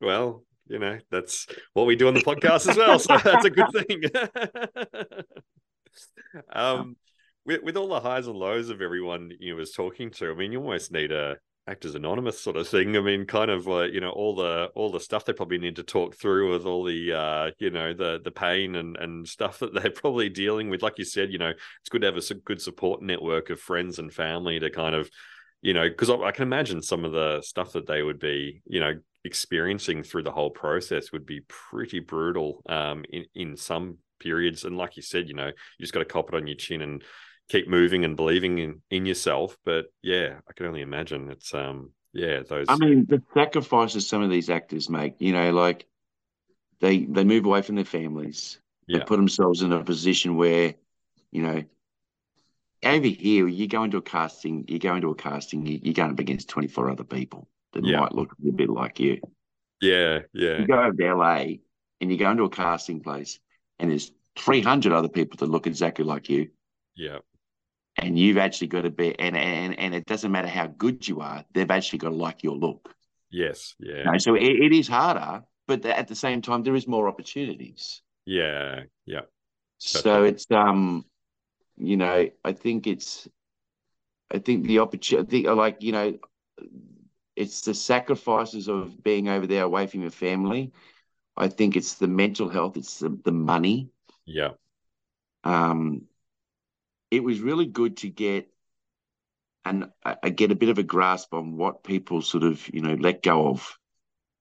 [0.00, 2.98] Well, you know, that's what we do on the podcast as well.
[2.98, 4.02] So that's a good thing.
[6.52, 6.96] um,
[7.44, 10.52] with, with all the highs and lows of everyone you was talking to, I mean,
[10.52, 11.36] you almost need a
[11.68, 12.96] actors anonymous sort of thing.
[12.96, 15.76] I mean, kind of uh, you know, all the all the stuff they probably need
[15.76, 19.58] to talk through with all the uh, you know, the the pain and and stuff
[19.60, 20.82] that they're probably dealing with.
[20.82, 23.98] Like you said, you know, it's good to have a good support network of friends
[23.98, 25.10] and family to kind of
[25.62, 28.62] you know, because I, I can imagine some of the stuff that they would be,
[28.66, 33.98] you know, experiencing through the whole process would be pretty brutal um, in in some
[34.18, 34.64] periods.
[34.64, 36.82] And like you said, you know, you just got to cop it on your chin
[36.82, 37.02] and
[37.48, 39.56] keep moving and believing in in yourself.
[39.64, 42.68] But yeah, I can only imagine it's um yeah those.
[42.68, 45.86] I mean, the sacrifices some of these actors make, you know, like
[46.80, 48.58] they they move away from their families.
[48.92, 49.04] They Yeah.
[49.04, 50.74] put themselves in a position where,
[51.32, 51.64] you know,
[52.84, 56.12] over here, you go into a casting, you go into a casting, you, you're going
[56.12, 57.98] up against 24 other people that Yeah.
[57.98, 59.20] might look a bit like you.
[59.80, 61.60] yeah, yeah, You go over to LA
[62.00, 63.38] and you go into a casting place
[63.78, 66.50] and there's 300 other people that look exactly like you.
[66.96, 67.18] yeah,
[67.98, 71.20] And you've actually got to be, and, and, and it doesn't matter how good you
[71.20, 72.94] are, they've actually got to like your look.
[73.30, 76.74] yes, yeah, You know, so it, it is harder, but at the same time, there
[76.74, 78.02] is more opportunities.
[78.26, 79.22] yeah, yeah,
[79.78, 80.28] So Definitely.
[80.30, 81.04] it's um,
[81.76, 83.28] you know, I think it's,
[84.30, 86.18] I think the opportunity, like you know,
[87.34, 90.72] it's the sacrifices of being over there away from your family.
[91.36, 93.90] I think it's the mental health, it's the, the money.
[94.26, 94.52] yeah,
[95.44, 96.08] Um,
[97.10, 98.48] it was really good to get
[99.64, 102.80] and I, I get a bit of a grasp on what people sort of you
[102.80, 103.78] know let go of.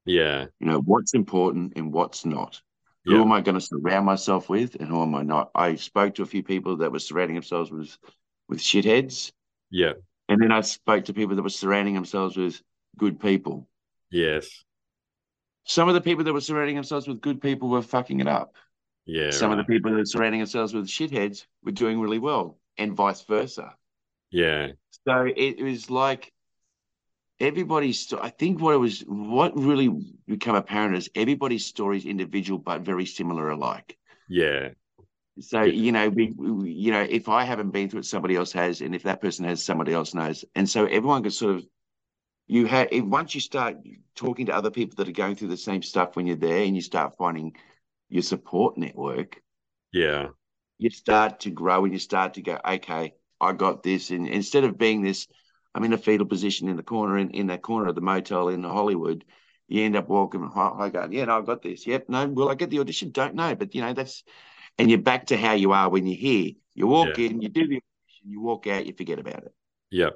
[0.05, 2.62] yeah, You know what's important and what's not.
[3.08, 5.51] Who am I going to surround myself with, and who am I not?
[5.53, 7.97] I spoke to a few people that were surrounding themselves with
[8.47, 9.31] with shitheads,
[9.69, 9.93] yeah,
[10.29, 12.62] And then I spoke to people that were surrounding themselves with
[12.97, 13.67] good people.
[14.10, 14.64] Yes.
[15.65, 18.56] Some of the people that were surrounding themselves with good people were fucking it up.
[19.06, 19.32] Yeah.
[19.32, 19.60] Some right.
[19.60, 23.23] of the people that were surrounding themselves with shitheads were doing really well, and vice
[23.23, 23.75] versa.
[24.32, 24.69] Yeah.
[25.08, 26.32] So it was like
[27.39, 28.13] everybody's.
[28.13, 29.89] I think what it was, what really
[30.28, 33.97] became apparent is everybody's story is individual but very similar alike.
[34.30, 34.69] Yeah.
[35.39, 38.51] So you know, we, we, you know, if I haven't been through it, somebody else
[38.54, 41.65] has, and if that person has, somebody else knows, and so everyone can sort of.
[42.47, 43.77] You have once you start
[44.15, 46.75] talking to other people that are going through the same stuff when you're there, and
[46.75, 47.55] you start finding
[48.10, 49.41] your support network,
[49.91, 50.29] Yeah.
[50.77, 54.12] you start to grow and you start to go, okay, I got this.
[54.12, 55.27] And instead of being this,
[55.73, 58.49] I'm in a fetal position in the corner, in, in that corner of the motel
[58.49, 59.25] in Hollywood,
[59.67, 61.88] you end up walking, oh, I go, yeah, no, I got this.
[61.88, 63.10] Yep, no, will I get the audition?
[63.12, 63.55] Don't know.
[63.55, 64.23] But, you know, that's,
[64.77, 66.51] and you're back to how you are when you're here.
[66.75, 67.25] You walk Yeah.
[67.25, 69.55] in, you do the audition, you walk out, you forget about it.
[69.89, 70.12] Yeah.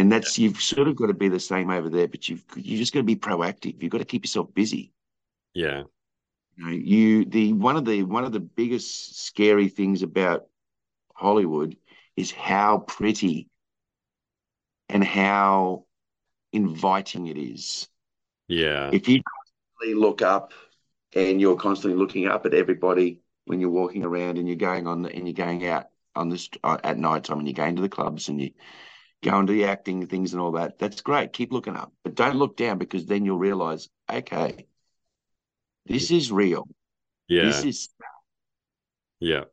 [0.00, 2.78] And that's, you've sort of got to be the same over there, but you've, you
[2.78, 3.82] just got to be proactive.
[3.82, 4.94] You've got to keep yourself busy.
[5.52, 5.82] Yeah.
[6.56, 10.46] You know, you the one of the one of the biggest scary things about
[11.12, 11.76] Hollywood
[12.16, 13.50] is how pretty
[14.88, 15.84] and how
[16.50, 17.86] inviting it is.
[18.48, 18.88] Yeah.
[18.94, 20.54] If you constantly look up
[21.14, 25.02] and you're constantly looking up at everybody when you're walking around and you're going on
[25.02, 27.82] the, and you're going out on this uh, at night time and you're going to
[27.82, 28.50] the clubs and you
[29.22, 31.32] go into the acting things and all that, that's great.
[31.32, 34.66] Keep looking up, but don't look down because then you'll realize, okay,
[35.86, 36.66] this is real.
[37.28, 37.44] Yeah.
[37.44, 37.88] This is
[39.20, 39.44] Yeah.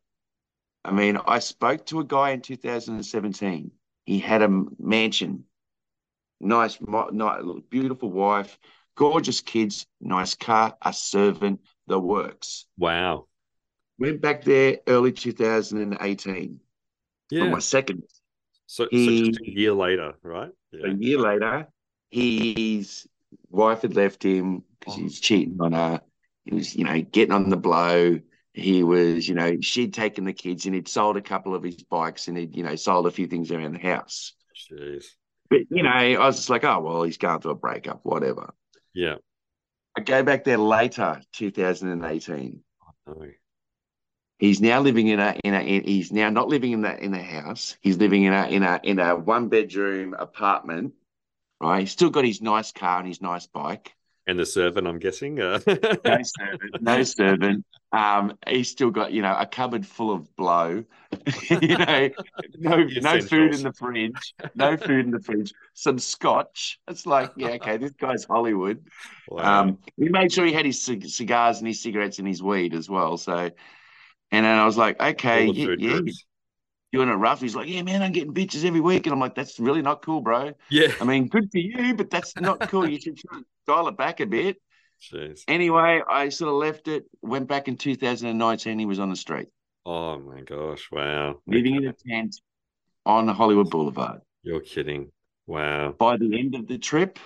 [0.85, 3.71] I mean, I spoke to a guy in 2017.
[4.05, 5.43] He had a mansion,
[6.39, 8.57] nice, nice, beautiful wife,
[8.95, 12.67] gorgeous kids, nice car, a servant, the works.
[12.77, 13.27] Wow.
[13.99, 16.59] Went back there early 2018
[17.29, 17.49] for Yeah.
[17.49, 18.03] my second.
[18.67, 20.51] So, so He- just a year later, right?
[20.73, 21.67] A year later,
[22.11, 23.07] his
[23.49, 25.01] wife had left him because Oh.
[25.01, 26.01] he's cheating on her.
[26.45, 28.19] He was, you know, getting on the blow.
[28.53, 31.83] He was, you know, she'd taken the kids and he'd sold a couple of his
[31.83, 34.33] bikes and he'd, you know, sold a few things around the house.
[34.71, 35.05] Jeez.
[35.49, 38.53] But you know, I was just like, oh well, he's going through a breakup, whatever.
[38.93, 39.15] Yeah.
[39.97, 42.61] I go back there later, 2018.
[43.07, 43.13] Oh,
[44.37, 47.13] He's now living in a in a in, he's now not living in that in
[47.13, 47.75] a house.
[47.81, 50.93] He's living in a in a in a one bedroom apartment.
[51.59, 51.81] Right.
[51.81, 53.93] He's still got his nice car and his nice bike.
[54.27, 55.39] And the servant, I'm guessing.
[55.39, 56.81] Uh, No servant.
[56.81, 57.65] No servant.
[57.93, 60.83] Um, he's still got, you know, a cupboard full of blow.
[61.49, 62.09] you know,
[62.59, 64.35] no The no food in the fridge.
[64.53, 65.53] No food in the fridge.
[65.73, 66.77] Some scotch.
[66.89, 68.85] It's like, yeah, okay, this guy's Hollywood.
[69.29, 69.61] wow.
[69.61, 72.73] Um, he made sure he had his cig- cigars and his cigarettes and his weed
[72.75, 73.15] as well.
[73.15, 73.51] So,
[74.31, 75.99] and then I was like, okay, yeah, yeah,
[76.91, 77.41] doing it rough.
[77.41, 80.01] He's like, yeah, man, I'm getting bitches every week, and I'm like, that's really not
[80.01, 80.53] cool, bro.
[80.69, 80.91] Yeah.
[80.99, 82.89] I mean, good for you, but that's not cool.
[82.89, 83.19] You should
[83.65, 84.57] dial it back a bit.
[85.13, 85.41] Jeez.
[85.47, 87.05] Anyway, I sort of left it.
[87.21, 88.79] Went back in 2019.
[88.79, 89.47] He was on the street,
[89.85, 90.89] Oh my gosh.
[90.91, 91.39] Wow.
[91.45, 92.35] living in a tent
[93.05, 94.21] on Hollywood Boulevard.
[94.43, 95.11] You're kidding.
[95.45, 95.93] Wow.
[95.97, 97.19] By the end of the trip,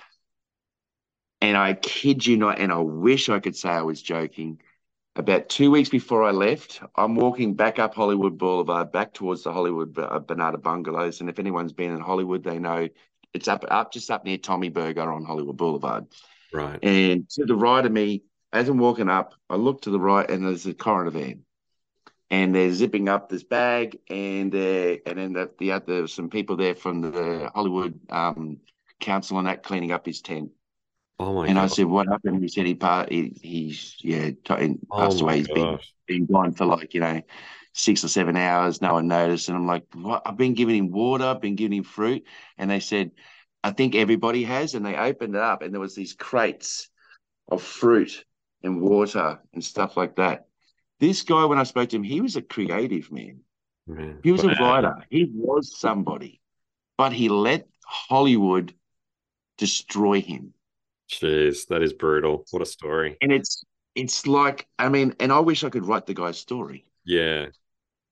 [1.40, 4.60] and I kid you not, and I wish I could say I was joking.
[5.14, 9.52] About two weeks before I left, I'm walking back up Hollywood Boulevard, back towards the
[9.52, 11.20] Hollywood uh, Banana Bungalows.
[11.20, 12.88] And if anyone's been in Hollywood, they know
[13.34, 16.06] it's up, up just up near Tommy Burger on Hollywood Boulevard.
[16.50, 16.82] Right.
[16.82, 18.22] And to the right of me,
[18.54, 21.44] as I'm walking up, I look to the right, and there's a coroner van,
[22.30, 26.56] and they're zipping up this bag, and uh, and then the, the other some people
[26.56, 28.58] there from the Hollywood um,
[29.00, 30.50] council and that cleaning up his tent.
[31.22, 34.36] Oh my and I said, "What happened?" He said he, pa- he he's yeah t-
[34.90, 35.38] Oh passed away.
[35.38, 35.92] He's been gosh.
[36.08, 37.22] been gone for like you know
[37.72, 38.82] six or seven hours.
[38.82, 41.78] No one noticed, and I'm like, "What?" I've been giving him water, I've been giving
[41.78, 42.24] him fruit,
[42.58, 43.12] and they said,
[43.62, 46.90] "I think everybody has." And they opened it up, and there was these crates
[47.48, 48.24] of fruit
[48.64, 50.46] and water and stuff like that.
[50.98, 53.42] This guy, when I spoke to him, he was a creative man.
[53.86, 54.18] Man.
[54.24, 55.04] He was a writer.
[55.08, 56.40] He was somebody,
[56.98, 58.74] but he let Hollywood
[59.56, 60.54] destroy him.
[61.12, 62.44] Jeez, that is brutal.
[62.50, 63.16] What a story.
[63.20, 66.86] And it's it's like I mean, and I wish I could write the guy's story,
[67.04, 67.46] Yeah.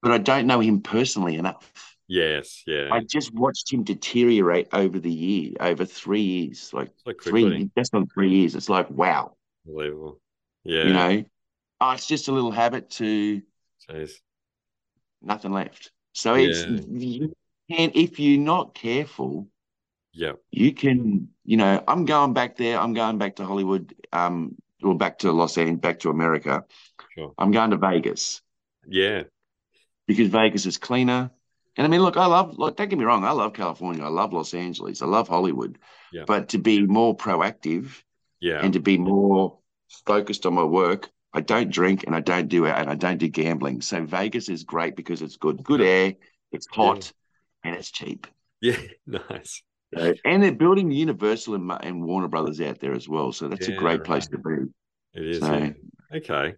[0.02, 1.72] but I don't know him personally enough.
[2.06, 2.62] Yes.
[2.66, 2.88] Yeah.
[2.92, 7.94] I just watched him deteriorate over the year, over three years, like so three, just
[7.94, 8.54] on three years.
[8.54, 9.36] It's like wow,
[9.66, 10.20] Unbelievable.
[10.64, 10.84] Yeah.
[10.84, 11.24] you know.
[11.80, 13.40] Oh, it's just a little habit to
[13.88, 14.12] Jeez.
[15.22, 15.92] nothing left.
[16.12, 16.80] So it's Yeah.
[16.88, 17.32] you
[17.70, 19.46] can if you're not careful,
[20.12, 20.32] Yeah.
[20.50, 22.78] you can, you know, I'm going back there.
[22.78, 26.64] I'm going back to Hollywood, um, or back to Los Angeles, back to America.
[27.16, 27.32] Sure.
[27.38, 28.40] I'm going to Vegas
[28.86, 29.24] Yeah.
[30.06, 31.30] because Vegas is cleaner
[31.76, 34.08] And I mean, look, I love, look, don't get me wrong, I love California, I
[34.08, 35.78] love Los Angeles, I love Hollywood.
[36.12, 36.24] Yeah.
[36.26, 38.02] But to be more proactive
[38.40, 38.60] Yeah.
[38.62, 39.58] and to be more
[40.06, 43.18] focused on my work, I don't drink and I don't do it and I don't
[43.18, 43.80] do gambling.
[43.82, 46.14] So Vegas is great because it's good, good air,
[46.50, 47.12] it's hot,
[47.62, 48.26] and it's cheap.
[48.60, 48.76] Yeah.
[49.06, 49.62] Nice.
[49.96, 53.32] So, and they're building Universal and, and Warner Brothers out there as well.
[53.32, 54.54] So that's a Yeah, great place to be.
[55.14, 55.40] It is.
[55.40, 55.72] So- yeah.
[56.14, 56.54] Okay.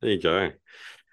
[0.00, 0.50] There you go.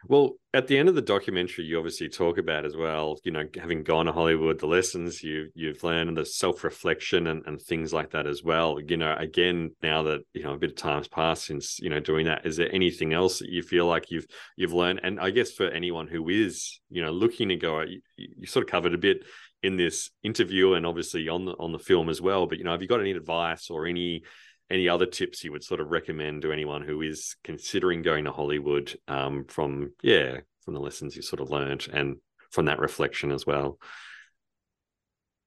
[0.08, 3.44] Well, at the end of the documentary, you obviously talk about as well, you know,
[3.60, 8.12] having gone to Hollywood, the lessons you you've learned the self-reflection and, and things like
[8.12, 8.80] that as well.
[8.80, 12.00] You know, again, now that, you know, a bit of time's passed since, you know,
[12.00, 15.02] doing that, is there anything else that you feel like you've you've learned?
[15.04, 18.66] And I guess for anyone who is, you know, looking to go, you, you sort
[18.66, 19.26] of covered a bit
[19.64, 22.46] in this interview and obviously on the on the film as well.
[22.46, 24.24] But you know, have you got any advice or any
[24.70, 28.32] any other tips you would sort of recommend to anyone who is considering going to
[28.32, 32.18] Hollywood um, from yeah from the lessons you sort of learned and
[32.52, 33.80] from that reflection as well?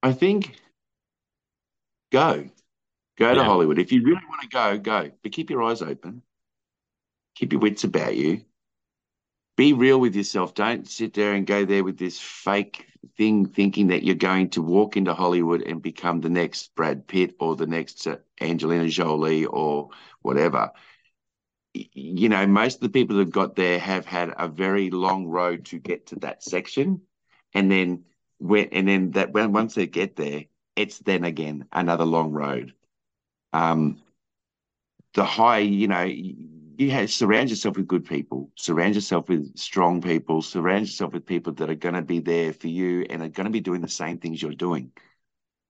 [0.02, 0.56] I think
[2.10, 2.48] go,
[3.18, 3.78] go to Hollywood.
[3.78, 6.22] If you really want to go, go, but keep your eyes open,
[7.34, 8.42] keep your wits about you,
[9.60, 10.54] be real with yourself.
[10.54, 12.86] Don't sit there and go there with this fake
[13.18, 17.34] thing, thinking that you're going to walk into Hollywood and become the next Brad Pitt
[17.38, 19.90] or the next uh, Angelina Jolie or
[20.22, 20.70] whatever.
[21.74, 25.66] You know, most of the people that got there have had a very long road
[25.66, 27.02] to get to that section,
[27.52, 28.04] and then
[28.38, 32.72] when and then that when once they get there, it's then again another long road.
[33.52, 34.00] Um,
[35.12, 36.08] the high, you know,
[36.80, 41.26] you have surround yourself with good people, surround yourself with strong people, surround yourself with
[41.26, 43.82] people that are going to be there for you and are going to be doing
[43.82, 44.90] the same things you're doing.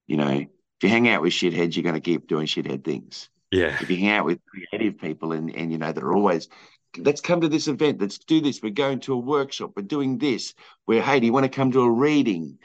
[0.07, 0.49] You know, if
[0.83, 3.29] you hang out with shitheads, you're going to keep doing shithead things.
[3.51, 6.49] Yeah, If you hang out with creative people and, and you know, that are always,
[6.96, 10.16] let's come to this event, let's do this, we're going to a workshop, we're doing
[10.16, 10.55] this,
[10.87, 12.59] we're, hey, do you want to come to a reading?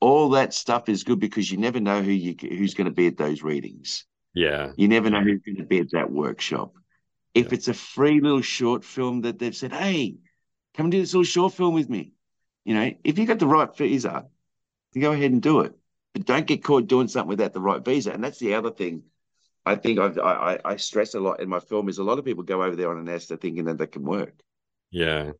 [0.00, 3.06] All that stuff is good because you never know who you who's going to be
[3.06, 4.06] at those readings.
[4.34, 6.72] yeah, You never know who's going to be at that workshop.
[7.34, 10.16] If it's a free little short film that they've said, hey,
[10.74, 12.12] come do this little short film with me.
[12.64, 14.26] You know, if you got the right visa,
[14.98, 15.74] go ahead and do it.
[16.14, 18.12] But don't get caught doing something without the right visa.
[18.12, 19.04] And that's the other thing
[19.64, 22.18] I think I've, I, I I stress a lot in my film is a lot
[22.18, 24.34] of people go over there on an ESTA thinking that they can work.
[24.90, 25.32] yeah,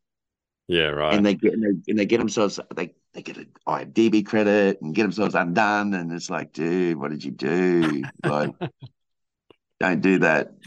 [0.68, 0.88] yeah.
[0.88, 1.14] Right.
[1.16, 4.80] And they get and they, and they get themselves they they get an IMDb credit
[4.80, 5.94] and get themselves undone.
[5.94, 8.08] And it's like, dude, what did you do?
[8.24, 8.52] Like,
[9.82, 10.52] don't do that.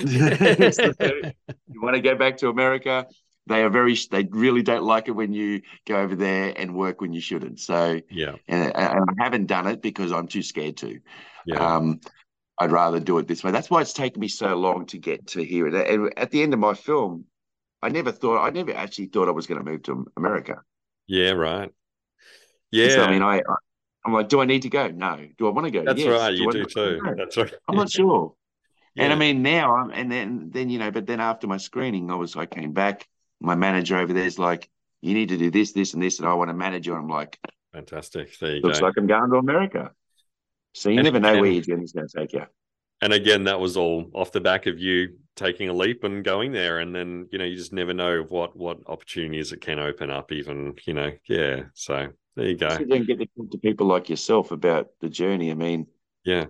[1.71, 3.07] you want to go back to America?
[3.47, 3.95] They are very.
[4.11, 7.59] They really don't like it when you go over there and work when you shouldn't.
[7.59, 10.99] So, yeah, and, and I haven't done it because I'm too scared to.
[11.45, 12.01] yeah, Um,
[12.59, 13.51] I'd rather do it this way.
[13.51, 15.67] That's why it's taken me so long to get to here.
[15.67, 17.25] And- at the end of my film,
[17.81, 18.43] I never thought.
[18.43, 20.61] I never actually thought I was going to move to America.
[21.07, 21.31] yeah.
[21.31, 21.69] Right.
[22.73, 23.55] So, Yeah, I mean, I, I
[24.05, 24.87] I'm like, do I need to go?
[24.87, 25.19] No.
[25.37, 25.83] Do I want to go?
[25.83, 26.19] that's Yes.
[26.19, 26.33] right.
[26.33, 26.99] You do too.
[27.03, 27.13] No.
[27.15, 27.53] That's right.
[27.67, 28.33] I'm not sure.
[28.97, 32.09] And I mean, now I'm, and then, then, you know, but then after my screening,
[32.09, 33.07] I was, I came back.
[33.41, 34.69] My manager over there's like,
[35.01, 36.19] you need to do this, this, and this.
[36.19, 36.93] And I want to manage you.
[36.95, 37.37] And I'm like,
[37.73, 38.39] Fantastic.
[38.39, 38.85] There you looks go.
[38.85, 39.91] like I'm going to America.
[40.73, 42.45] So you And never know again- where your journey's going to take you.
[43.01, 46.53] And again, that was all off the back of you taking a leap and going
[46.53, 46.79] there.
[46.79, 50.31] And then, you know, you just never know what what opportunities it can open up,
[50.31, 51.63] even, you know, yeah.
[51.73, 52.69] So there you go.
[52.69, 55.51] There and get to talk to people like yourself about the journey.
[55.51, 55.87] I mean,
[56.23, 56.45] Yeah.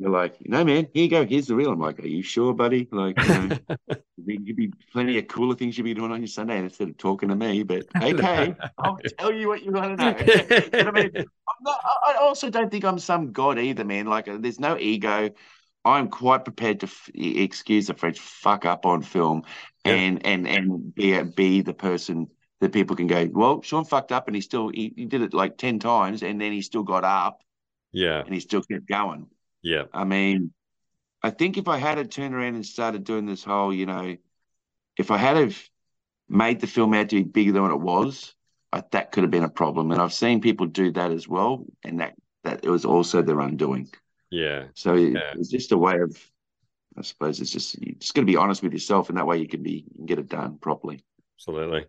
[0.00, 1.26] You're like, no, man, here you go.
[1.26, 1.72] Here's the real.
[1.72, 2.88] I'm like, are you sure, buddy?
[2.92, 3.58] Like, you know,
[4.16, 7.28] there'd be plenty of cooler things you'd be doing on your Sunday instead of talking
[7.30, 7.64] to me.
[7.64, 10.12] But okay, I'll tell you what you want to know.
[10.70, 11.24] but I mean, I'm
[11.62, 14.06] not, I also don't think I'm some god either, man.
[14.06, 15.30] Like, uh, there's no ego.
[15.84, 19.42] I'm quite prepared to f- excuse the French fuck up on film,
[19.84, 19.94] Yeah.
[19.94, 22.28] and and and be be the person
[22.60, 23.28] that people can go.
[23.32, 26.40] Well, Shaun fucked up, and he still he, he did it like ten times, and
[26.40, 27.40] then he still got up,
[27.92, 28.20] yeah.
[28.20, 29.26] and he still kept going.
[29.68, 29.84] Yeah.
[29.92, 30.52] I mean,
[31.22, 34.16] I think if I had to turn around and started doing this whole, you know,
[34.96, 35.62] if I had have
[36.26, 38.34] made the film out to be bigger than what it was,
[38.72, 39.90] I, that could have been a problem.
[39.92, 43.40] And I've seen people do that as well, and that that it was also their
[43.40, 43.90] undoing.
[44.30, 44.68] Yeah.
[44.74, 45.34] So it- Yeah.
[45.36, 46.16] it's just a way of,
[46.96, 49.38] I suppose, it's just you just got to be honest with yourself, and that way
[49.38, 51.04] you can be you can get it done properly.
[51.36, 51.84] Absolutely.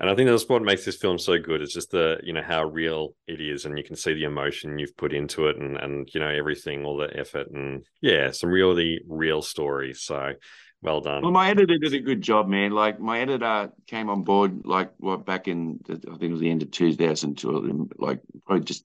[0.00, 1.62] And I think that's what makes this film so good.
[1.62, 4.78] It's just the, you know, how real it is and you can see the emotion
[4.78, 8.50] you've put into it and and you know, everything, all the effort and yeah, some
[8.50, 10.02] really real stories.
[10.02, 10.32] So
[10.82, 11.22] well done.
[11.22, 12.72] Well, my editor did a good job, man.
[12.72, 16.50] Like my editor came on board, like what back in I think it was the
[16.50, 18.84] end of 2002, like probably just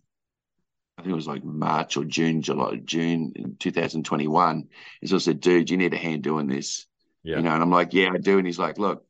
[0.98, 4.68] I think it was like March or June, July, June in 2021.
[5.02, 6.88] He sort of said, "Dude, you need a hand doing this,"
[7.24, 7.38] Yeah.
[7.38, 7.52] you know.
[7.52, 9.06] And I'm like, "Yeah, I do." And he's like, "Look,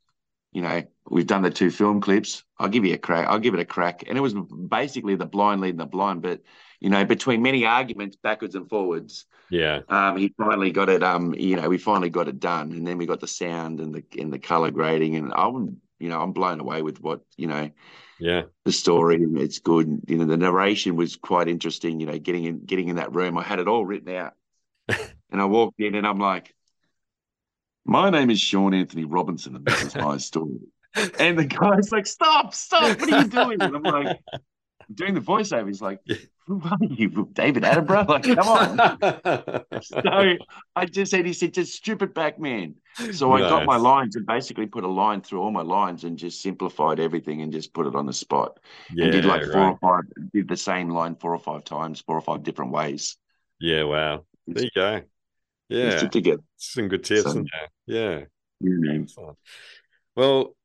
[0.52, 2.44] you know, we've done the two film clips.
[2.58, 3.28] I'll give you a crack.
[3.28, 4.04] I'll give it a crack.
[4.08, 6.42] And it was basically the blind leading the blind, but
[6.80, 9.82] you know, between many arguments backwards and forwards, Yeah.
[9.90, 11.04] um, he finally got it.
[11.04, 13.94] Um, you know, we finally got it done, and then we got the sound and
[13.96, 17.48] the and the color grading, and I'm, you know, I'm blown away with what you
[17.48, 17.72] know
[18.20, 18.44] Yeah.
[18.66, 19.20] the story.
[19.22, 20.02] It's good.
[20.08, 22.00] You know, the narration was quite interesting.
[22.00, 24.34] You know, getting in getting in that room, I had it all written out,
[25.32, 26.54] and I walked in, and I'm like,
[27.86, 30.60] "My name is Shaun Anthony Robinson, and this is my story."
[31.20, 32.54] And the guy's like, "Stop!
[32.54, 33.00] Stop!
[33.00, 34.20] What are you doing?" And I'm like,
[34.94, 35.68] doing the voiceover.
[35.68, 36.00] He's like,
[36.48, 39.82] "Who are you, David Attenborough?" Like, come on.
[39.82, 40.38] so
[40.76, 42.76] I just said, he said, just strip it back, man.
[43.12, 46.18] So I got my lines and basically put a line through all my lines and
[46.18, 48.60] just simplified everything and just put it on the spot.
[48.94, 49.06] Yeah.
[49.06, 49.70] and did like four right.
[49.70, 50.04] or five,
[50.34, 53.18] did the same line four or five times, four or five different ways.
[53.60, 53.84] Yeah.
[53.84, 54.26] Wow.
[54.48, 55.02] There you go.
[55.70, 56.04] Yeah.
[56.04, 56.42] it together.
[56.58, 57.46] Some good tips, So-?
[57.86, 58.26] Yeah.
[58.60, 59.38] You know.
[60.16, 60.56] Well,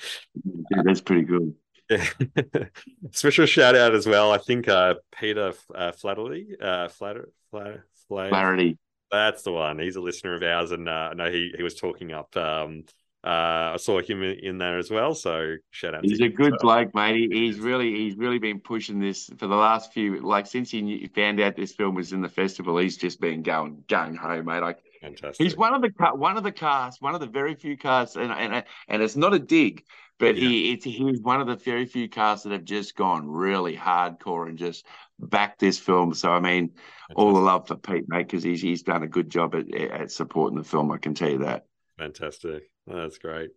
[0.44, 1.54] Yeah, that's pretty good.
[1.88, 2.04] Yeah.
[3.12, 4.32] Special shout out as well.
[4.32, 8.30] I think uh, Peter uh, Flattery, uh, Flatter, Flatter, Flatter,
[9.12, 9.78] that's the one.
[9.78, 12.34] He's a listener of ours, and uh, I know he he was talking up.
[12.36, 12.84] Um,
[13.24, 15.14] uh, I saw him in, there as well.
[15.14, 16.04] So shout out.
[16.04, 16.84] He's a good well.
[16.84, 17.16] bloke, mate.
[17.16, 20.82] He, he's really, he's really been pushing this for the last few, like since he
[20.82, 22.78] knew, found out this film was in the festival.
[22.78, 24.60] He's just been going, going home, mate.
[24.60, 25.42] Like Fantastic.
[25.44, 28.32] He's one of the one of the cast, one of the very few casts, and
[28.32, 29.84] and and it's not a dig,
[30.20, 33.76] but he it's, he's one of the very few casts that have just gone really
[33.76, 34.86] hardcore and just
[35.18, 36.14] backed this film.
[36.14, 36.70] So I mean,
[37.16, 40.12] all the love for Pete, mate, because he's he's done a good job at at
[40.12, 40.92] supporting the film.
[40.92, 41.66] I can tell you that.
[42.02, 42.64] Fantastic.
[42.86, 43.50] That's great.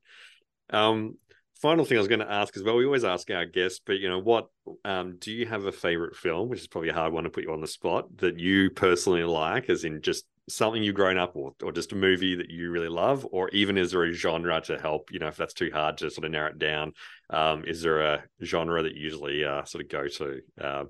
[0.70, 1.16] Um,
[1.62, 2.76] final thing I was going to ask as well.
[2.76, 4.50] We always ask our guests, but you know, what
[4.84, 7.44] um, do you have a favorite film, which is probably a hard one to put
[7.44, 11.36] you on the spot, that you personally like, as in just something you've grown up
[11.36, 14.62] with, or just a movie that you really love, or even is there a genre
[14.62, 15.12] to help?
[15.12, 16.94] You know, if that's too hard to sort of narrow it down,
[17.32, 20.42] um, is there a genre that you usually uh, sort of go to?
[20.62, 20.90] Um,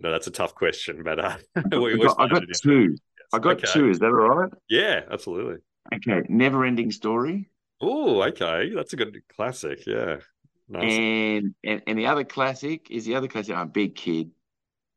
[0.00, 1.36] no, that's a tough question, but uh,
[1.72, 2.96] we I got, I got two.
[3.32, 3.66] I got Okay.
[3.66, 3.90] two.
[3.90, 4.52] Is that all right?
[4.68, 5.58] Yeah, absolutely.
[5.94, 7.50] Okay, Never Ending Story,
[7.82, 8.70] Oh, okay.
[8.74, 9.86] That's a good classic.
[9.86, 10.18] Yeah.
[10.68, 10.82] Nice.
[10.84, 13.54] and, and and the other classic is the other classic.
[13.56, 14.30] I'm a big kid.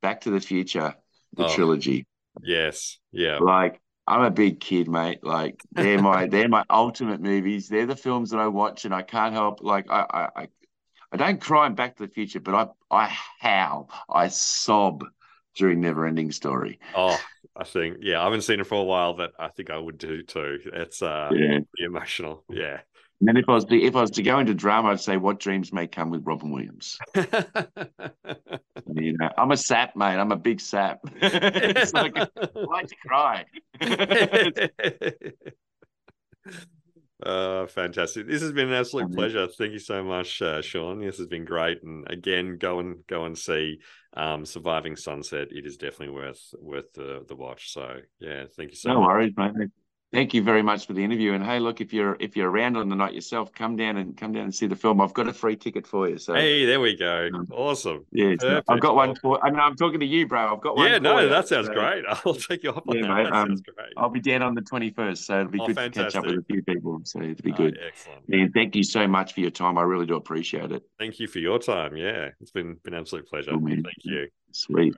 [0.01, 0.93] Back to the Future,
[1.33, 1.55] the Oh.
[1.55, 2.05] trilogy.
[2.43, 2.99] Yes.
[3.11, 3.37] Yeah.
[3.39, 5.23] Like I'm a big kid, mate.
[5.23, 7.69] Like they're my they're my ultimate movies.
[7.69, 9.63] They're the films that I watch, and I can't help.
[9.63, 10.47] Like I I I,
[11.13, 12.53] I don't cry in Back to the Future, but
[12.91, 15.05] I I howl, I sob
[15.55, 16.79] during Never Ending Story.
[16.93, 17.17] Oh,
[17.55, 18.21] I think yeah.
[18.21, 20.59] I haven't seen it for a while, but I think I would do too.
[20.65, 21.59] It's uh Yeah.
[21.77, 22.43] emotional.
[22.49, 22.81] Yeah.
[23.19, 25.15] And then if I was to, if I was to go into drama, I'd say
[25.15, 26.97] What Dreams May Come with Robin Williams.
[28.95, 30.17] You know, I'm a sap, mate.
[30.17, 30.99] I'm a big sap.
[31.15, 33.45] it's like I like to cry.
[37.25, 38.27] Uh, fantastic!
[38.27, 39.15] This has been an absolute Mhm.
[39.15, 39.47] pleasure.
[39.47, 40.99] Thank you so much, uh, Shaun.
[40.99, 43.79] This has been great, and again, go and go and see
[44.13, 47.71] um, "Surviving Sunset." It is definitely worth worth the the watch.
[47.71, 49.07] So, yeah, thank you so no much.
[49.07, 49.69] worries, mate.
[50.13, 51.33] Thank you very much for the interview.
[51.33, 54.15] And hey, look, if you're if you're around on the night yourself, come down and
[54.15, 55.01] come down and see the film.
[55.01, 56.19] I've got a free ticket for you.
[56.19, 57.29] So Hey, there we go.
[57.33, 58.05] Um, Awesome.
[58.11, 59.43] yeah, so I've got one for.
[59.43, 60.53] I know I'm talking to you, bro.
[60.53, 60.87] I've got one.
[60.87, 61.29] Yeah, no, you.
[61.29, 62.03] that sounds So great.
[62.25, 63.15] I'll take you up on Yeah, that.
[63.15, 63.23] mate.
[63.23, 63.55] That Um.
[63.97, 66.37] I'll be down on the 21st, so it'll be Oh, good to catch up with
[66.37, 66.99] a few people.
[67.05, 67.79] So it'll be Oh, good.
[67.85, 68.27] excellent.
[68.29, 69.77] Man, thank you so much for your time.
[69.77, 70.83] I really do appreciate it.
[70.99, 71.97] Thank you for your time.
[71.97, 73.57] Yeah, it's been been an absolute pleasure.
[73.59, 73.83] Man.
[73.83, 74.27] Thank you.
[74.51, 74.93] Sweet.